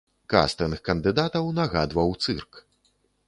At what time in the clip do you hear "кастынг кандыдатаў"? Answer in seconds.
0.33-1.51